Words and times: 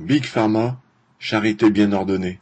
Big 0.00 0.24
Pharma, 0.24 0.80
charité 1.20 1.70
bien 1.70 1.92
ordonnée. 1.92 2.40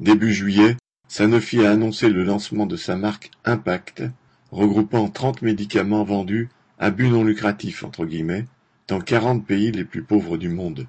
Début 0.00 0.32
juillet, 0.32 0.78
Sanofi 1.06 1.62
a 1.62 1.70
annoncé 1.70 2.08
le 2.08 2.24
lancement 2.24 2.64
de 2.64 2.76
sa 2.76 2.96
marque 2.96 3.30
Impact, 3.44 4.04
regroupant 4.50 5.10
trente 5.10 5.42
médicaments 5.42 6.02
vendus 6.02 6.48
à 6.78 6.90
but 6.90 7.10
non 7.10 7.24
lucratif 7.24 7.84
entre 7.84 8.06
guillemets, 8.06 8.46
dans 8.88 9.00
quarante 9.00 9.44
pays 9.44 9.70
les 9.70 9.84
plus 9.84 10.02
pauvres 10.02 10.38
du 10.38 10.48
monde. 10.48 10.86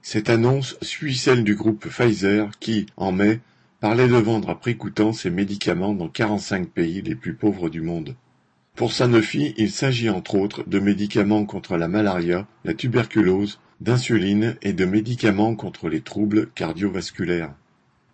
Cette 0.00 0.30
annonce 0.30 0.76
suit 0.80 1.16
celle 1.16 1.42
du 1.42 1.56
groupe 1.56 1.88
Pfizer 1.88 2.48
qui, 2.60 2.86
en 2.96 3.10
mai, 3.10 3.40
parlait 3.80 4.06
de 4.06 4.14
vendre 4.14 4.48
à 4.48 4.60
prix 4.60 4.76
coûtant 4.76 5.12
ses 5.12 5.30
médicaments 5.30 5.92
dans 5.92 6.08
quarante-cinq 6.08 6.68
pays 6.68 7.02
les 7.02 7.16
plus 7.16 7.34
pauvres 7.34 7.68
du 7.68 7.80
monde. 7.80 8.14
Pour 8.76 8.92
Sanofi, 8.92 9.54
il 9.56 9.72
s'agit 9.72 10.08
entre 10.08 10.36
autres 10.36 10.62
de 10.68 10.78
médicaments 10.78 11.44
contre 11.46 11.76
la 11.76 11.88
malaria, 11.88 12.46
la 12.64 12.74
tuberculose, 12.74 13.58
d'insuline 13.80 14.56
et 14.62 14.72
de 14.72 14.84
médicaments 14.84 15.54
contre 15.54 15.88
les 15.88 16.00
troubles 16.00 16.48
cardiovasculaires. 16.54 17.54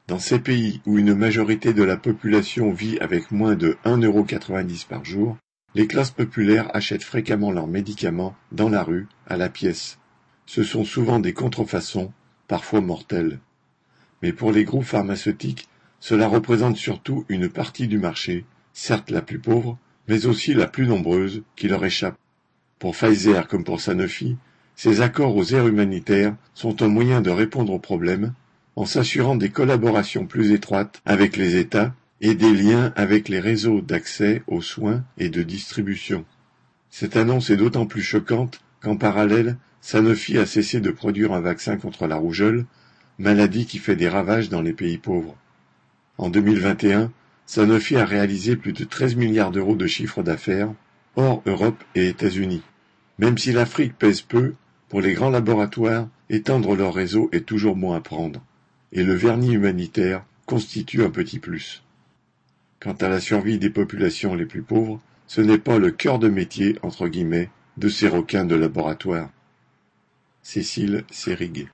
Dans 0.06 0.18
ces 0.18 0.38
pays 0.38 0.82
où 0.84 0.98
une 0.98 1.14
majorité 1.14 1.72
de 1.72 1.82
la 1.82 1.96
population 1.96 2.72
vit 2.72 2.98
avec 2.98 3.30
moins 3.30 3.54
de 3.54 3.78
1,90€ 3.84 4.86
par 4.86 5.04
jour, 5.04 5.38
les 5.74 5.86
classes 5.86 6.10
populaires 6.10 6.70
achètent 6.74 7.02
fréquemment 7.02 7.50
leurs 7.50 7.66
médicaments 7.66 8.36
dans 8.52 8.68
la 8.68 8.82
rue, 8.82 9.08
à 9.26 9.36
la 9.36 9.48
pièce. 9.48 9.98
Ce 10.46 10.62
sont 10.62 10.84
souvent 10.84 11.18
des 11.18 11.32
contrefaçons, 11.32 12.12
parfois 12.48 12.82
mortelles. 12.82 13.40
Mais 14.22 14.32
pour 14.32 14.52
les 14.52 14.64
groupes 14.64 14.84
pharmaceutiques, 14.84 15.68
cela 16.00 16.28
représente 16.28 16.76
surtout 16.76 17.24
une 17.30 17.48
partie 17.48 17.88
du 17.88 17.98
marché, 17.98 18.44
certes 18.74 19.10
la 19.10 19.22
plus 19.22 19.38
pauvre, 19.38 19.78
mais 20.06 20.26
aussi 20.26 20.52
la 20.52 20.66
plus 20.66 20.86
nombreuse, 20.86 21.42
qui 21.56 21.66
leur 21.66 21.82
échappe. 21.84 22.18
Pour 22.78 22.94
Pfizer 22.94 23.48
comme 23.48 23.64
pour 23.64 23.80
Sanofi, 23.80 24.36
ces 24.76 25.00
accords 25.00 25.36
aux 25.36 25.54
aires 25.54 25.66
humanitaires 25.66 26.34
sont 26.54 26.82
un 26.82 26.88
moyen 26.88 27.20
de 27.20 27.30
répondre 27.30 27.72
aux 27.72 27.78
problèmes, 27.78 28.32
en 28.76 28.86
s'assurant 28.86 29.36
des 29.36 29.50
collaborations 29.50 30.26
plus 30.26 30.50
étroites 30.50 31.00
avec 31.06 31.36
les 31.36 31.56
États 31.56 31.94
et 32.20 32.34
des 32.34 32.52
liens 32.52 32.92
avec 32.96 33.28
les 33.28 33.40
réseaux 33.40 33.80
d'accès 33.80 34.42
aux 34.46 34.62
soins 34.62 35.04
et 35.18 35.28
de 35.28 35.42
distribution. 35.42 36.24
Cette 36.90 37.16
annonce 37.16 37.50
est 37.50 37.56
d'autant 37.56 37.86
plus 37.86 38.02
choquante 38.02 38.60
qu'en 38.80 38.96
parallèle, 38.96 39.56
Sanofi 39.80 40.38
a 40.38 40.46
cessé 40.46 40.80
de 40.80 40.90
produire 40.90 41.32
un 41.32 41.40
vaccin 41.40 41.76
contre 41.76 42.06
la 42.06 42.16
rougeole, 42.16 42.66
maladie 43.18 43.66
qui 43.66 43.78
fait 43.78 43.96
des 43.96 44.08
ravages 44.08 44.48
dans 44.48 44.62
les 44.62 44.72
pays 44.72 44.98
pauvres. 44.98 45.36
En 46.18 46.30
2021, 46.30 47.12
Sanofi 47.46 47.96
a 47.96 48.04
réalisé 48.04 48.56
plus 48.56 48.72
de 48.72 48.84
13 48.84 49.16
milliards 49.16 49.50
d'euros 49.50 49.76
de 49.76 49.86
chiffre 49.86 50.22
d'affaires, 50.22 50.72
hors 51.16 51.42
Europe 51.46 51.82
et 51.94 52.08
États-Unis. 52.08 52.62
Même 53.18 53.38
si 53.38 53.52
l'Afrique 53.52 53.96
pèse 53.98 54.22
peu, 54.22 54.54
pour 54.94 55.00
les 55.00 55.14
grands 55.14 55.30
laboratoires, 55.30 56.08
étendre 56.30 56.76
leur 56.76 56.94
réseau 56.94 57.28
est 57.32 57.44
toujours 57.44 57.74
bon 57.74 57.94
à 57.94 58.00
prendre, 58.00 58.40
et 58.92 59.02
le 59.02 59.14
vernis 59.14 59.54
humanitaire 59.54 60.24
constitue 60.46 61.02
un 61.02 61.10
petit 61.10 61.40
plus. 61.40 61.82
Quant 62.78 62.92
à 63.00 63.08
la 63.08 63.18
survie 63.18 63.58
des 63.58 63.70
populations 63.70 64.36
les 64.36 64.46
plus 64.46 64.62
pauvres, 64.62 65.00
ce 65.26 65.40
n'est 65.40 65.58
pas 65.58 65.80
le 65.80 65.90
cœur 65.90 66.20
de 66.20 66.28
métier, 66.28 66.78
entre 66.82 67.08
guillemets, 67.08 67.50
de 67.76 67.88
ces 67.88 68.06
requins 68.06 68.44
de 68.44 68.54
laboratoire. 68.54 69.30
Cécile 70.42 71.02
Sériguet 71.10 71.66